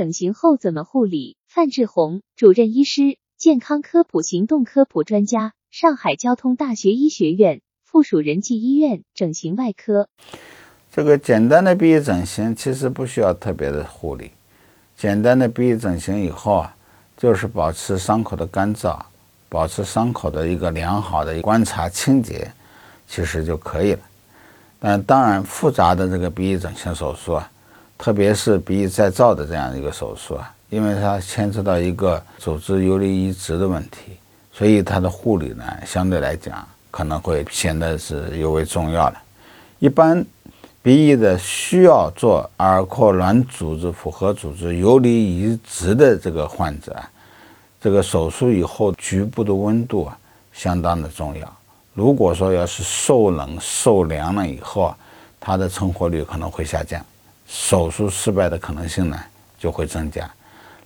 [0.00, 1.36] 整形后怎么护理？
[1.46, 10.08] 范志红主任医师，健康科普行动科普专家，上海交通大学医学院附属仁济医院整形外科。
[10.90, 14.30] 这个简单的鼻翼整形其实不需要特别的护理，
[14.96, 16.74] 简单的鼻翼整形以后啊，
[17.18, 18.98] 就是保持伤口的干燥，
[19.50, 22.50] 保持伤口的一个良好的观察清洁，
[23.06, 24.00] 其实就可以了。
[24.78, 27.52] 但当然，复杂的这个鼻翼整形手术啊，
[28.02, 34.16] 特别是鼻翼再造的这样一个手术啊，因为它牵扯到一个组织游离移植的问题，
[34.50, 39.16] 所以它的护理呢，相对来讲可能会显得是尤为重要的。
[39.80, 40.24] 一般
[40.82, 47.10] 鼻翼的需要做耳廓软组织复合组织游离移植的这个患者啊，
[47.82, 50.18] 这个手术以后局部的温度啊，
[50.54, 51.56] 相当的重要。
[51.92, 54.96] 如果说要是受冷受凉了以后啊，
[55.38, 57.04] 它的成活率可能会下降，
[57.52, 59.18] 手术失败的可能性呢
[59.58, 60.30] 就会增加。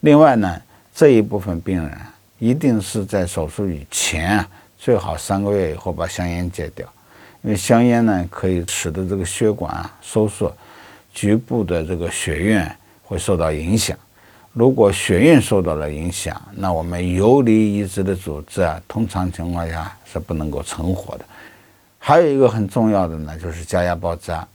[0.00, 0.58] 另外呢，
[0.94, 1.94] 这一部分病人
[2.38, 4.42] 一定是在手术以前，
[4.78, 6.90] 最好三个月以后把香烟戒掉，
[7.42, 10.56] 因为香烟呢可以使得这个血管啊收缩，
[11.12, 12.66] 局部的这个血运
[13.02, 13.94] 会受到影响。
[14.52, 21.24] 如果血运受到了影响，那我们游离移植的组织啊，通常情况下是不能够成活的。
[21.98, 24.46] 还有一个很重要的呢，就是加压包扎。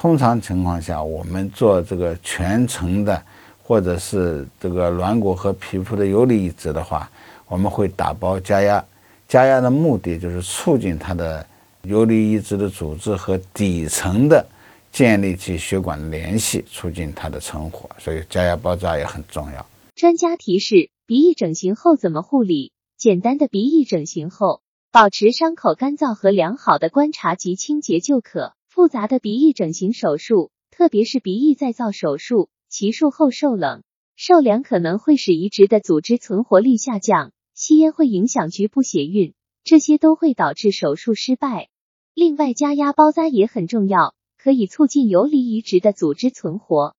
[0.00, 3.20] 通常情况下，我们做这个全程的
[3.60, 7.10] 或者是这个软骨和皮肤的游离移植的话，
[7.48, 8.84] 我们会打包加压。
[9.26, 11.44] 加压的目的就是促进它的
[11.82, 14.46] 游离移植的组织和底层的。
[14.92, 19.66] 建立起血管联系，促进它的成活，所以加压包扎也很重要。
[19.96, 22.72] 专家提示：鼻翼整形后怎么护理？
[22.96, 28.54] 简单的鼻翼整形后，保持伤口干燥和良好的观察及清洁就可。
[28.68, 33.82] 复杂的鼻翼整形手术，特别是鼻翼再造手术，其术后受冷、
[34.14, 41.70] 受凉可能会使移植的组织存活率下降，吸烟会影响局部血运，这些都会导致手术失败。
[42.14, 44.14] 另外，加压包扎也很重要。
[44.40, 46.94] 可以促进游离移植的组织存活。